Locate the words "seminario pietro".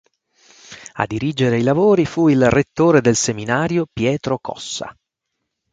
3.15-4.39